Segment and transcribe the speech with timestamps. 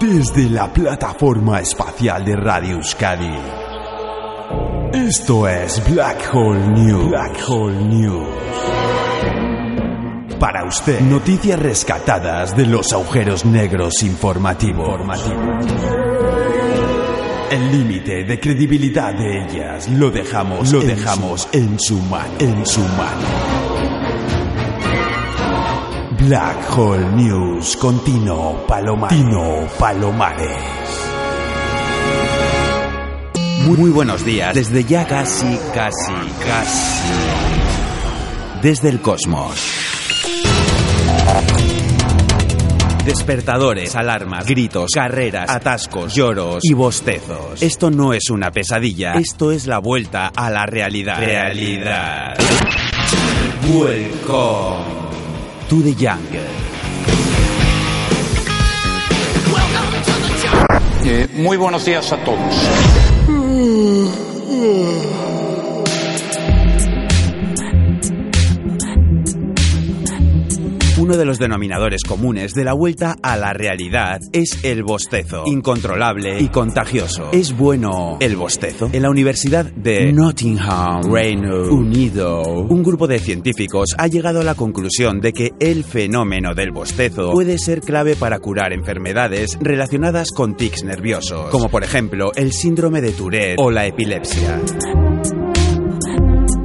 [0.00, 3.38] Desde la plataforma espacial de Radio Euskadi.
[4.92, 7.08] Esto es Black Hole News.
[7.08, 8.26] Black Hole News.
[10.40, 14.98] Para usted, noticias rescatadas de los agujeros negros informativos.
[17.52, 22.80] El límite de credibilidad de ellas lo dejamos, lo dejamos en su mano, en su
[22.80, 23.99] mano.
[26.20, 29.18] Black Hole News con Tino Palomares.
[29.18, 30.50] Tino Palomares.
[33.64, 34.54] Muy, muy buenos días.
[34.54, 36.12] Desde ya casi, casi,
[36.46, 37.12] casi.
[38.60, 39.54] Desde el cosmos.
[43.06, 47.62] Despertadores, alarmas, gritos, carreras, atascos, lloros y bostezos.
[47.62, 51.18] Esto no es una pesadilla, esto es la vuelta a la realidad.
[51.18, 52.36] Realidad.
[53.72, 55.09] Welcome
[55.70, 56.40] to the jungle.
[61.04, 62.54] Eh, muy buenos días a todos.
[71.00, 76.38] Uno de los denominadores comunes de la vuelta a la realidad es el bostezo, incontrolable
[76.38, 77.30] y contagioso.
[77.32, 78.90] ¿Es bueno el bostezo?
[78.92, 84.54] En la Universidad de Nottingham, Reino Unido, un grupo de científicos ha llegado a la
[84.54, 90.54] conclusión de que el fenómeno del bostezo puede ser clave para curar enfermedades relacionadas con
[90.54, 94.60] tics nerviosos, como por ejemplo el síndrome de Tourette o la epilepsia.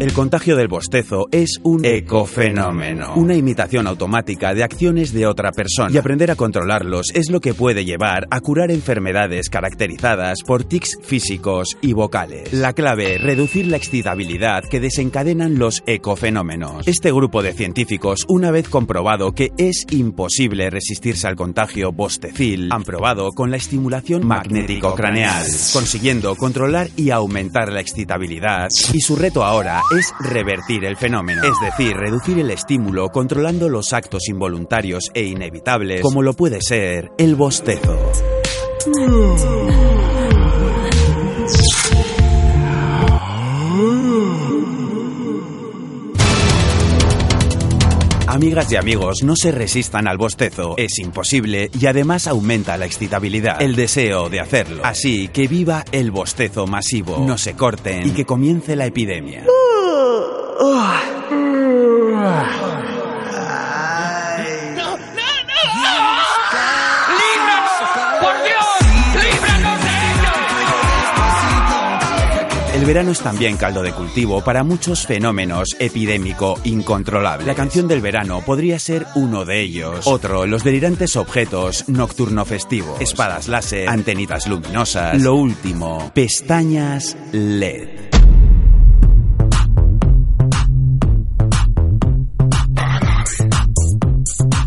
[0.00, 5.90] El contagio del bostezo es un ecofenómeno, una imitación automática de acciones de otra persona.
[5.92, 10.96] Y aprender a controlarlos es lo que puede llevar a curar enfermedades caracterizadas por tics
[11.02, 12.50] físicos y vocales.
[12.54, 16.88] La clave, reducir la excitabilidad que desencadenan los ecofenómenos.
[16.88, 22.84] Este grupo de científicos, una vez comprobado que es imposible resistirse al contagio bostecil, han
[22.84, 28.70] probado con la estimulación magnético-craneal, consiguiendo controlar y aumentar la excitabilidad.
[28.94, 33.92] Y su reto ahora es revertir el fenómeno, es decir, reducir el estímulo controlando los
[33.92, 37.98] actos involuntarios e inevitables, como lo puede ser el bostezo.
[48.30, 50.76] Amigas y amigos, no se resistan al bostezo.
[50.76, 54.84] Es imposible y además aumenta la excitabilidad, el deseo de hacerlo.
[54.84, 59.42] Así que viva el bostezo masivo, no se corten y que comience la epidemia.
[59.46, 60.29] ¡Por
[72.72, 77.44] El verano es también caldo de cultivo para muchos fenómenos epidémico incontrolable.
[77.44, 80.06] La canción del verano podría ser uno de ellos.
[80.06, 83.00] Otro, los delirantes objetos nocturno festivos.
[83.00, 85.20] Espadas láser, antenitas luminosas.
[85.20, 88.19] Lo último, pestañas LED.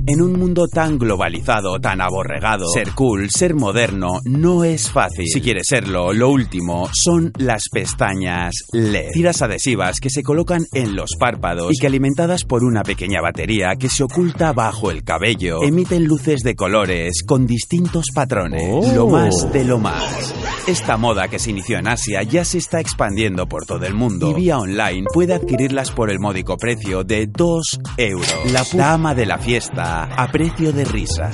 [0.05, 5.25] En un mundo tan globalizado, tan aborregado, ser cool, ser moderno, no es fácil.
[5.27, 9.11] Si quieres serlo, lo último son las pestañas LED.
[9.13, 13.75] Tiras adhesivas que se colocan en los párpados y que alimentadas por una pequeña batería
[13.79, 18.93] que se oculta bajo el cabello, emiten luces de colores con distintos patrones.
[18.93, 20.33] Lo más de lo más.
[20.67, 24.31] Esta moda que se inició en Asia ya se está expandiendo por todo el mundo
[24.31, 28.51] y vía online puede adquirirlas por el módico precio de 2 euros.
[28.51, 31.31] La puta ama de la fiesta a precio de risa.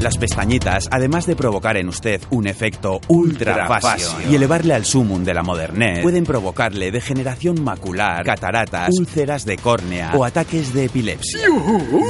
[0.00, 5.24] Las pestañitas, además de provocar en usted un efecto ultra fashion y elevarle al sumum
[5.24, 11.40] de la modernez, pueden provocarle degeneración macular, cataratas, úlceras de córnea o ataques de epilepsia.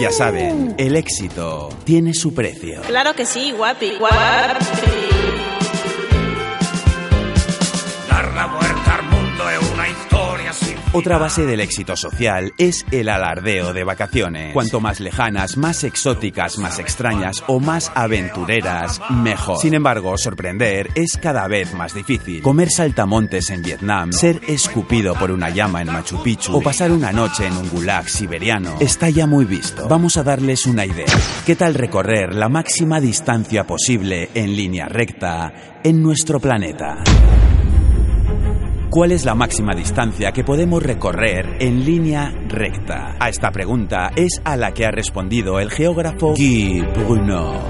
[0.00, 2.82] Ya saben, el éxito tiene su precio.
[2.86, 3.96] Claro que sí, guapi.
[3.98, 5.05] guapi.
[10.96, 14.54] Otra base del éxito social es el alardeo de vacaciones.
[14.54, 19.58] Cuanto más lejanas, más exóticas, más extrañas o más aventureras, mejor.
[19.58, 22.40] Sin embargo, sorprender es cada vez más difícil.
[22.40, 27.12] Comer saltamontes en Vietnam, ser escupido por una llama en Machu Picchu o pasar una
[27.12, 29.86] noche en un gulag siberiano está ya muy visto.
[29.88, 31.04] Vamos a darles una idea.
[31.44, 35.52] ¿Qué tal recorrer la máxima distancia posible en línea recta
[35.84, 37.04] en nuestro planeta?
[38.96, 43.14] ¿Cuál es la máxima distancia que podemos recorrer en línea recta?
[43.20, 47.60] A esta pregunta es a la que ha respondido el geógrafo Guy Bruno.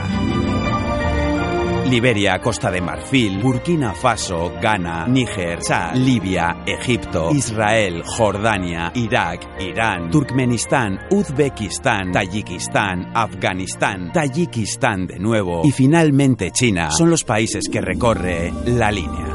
[1.88, 10.10] Liberia, Costa de Marfil, Burkina Faso, Ghana, Níger, Chad, Libia, Egipto, Israel, Jordania, Irak, Irán,
[10.10, 18.52] Turkmenistán, Uzbekistán, Tayikistán, Afganistán, Tayikistán de nuevo y finalmente China son los países que recorre
[18.66, 19.26] la línea.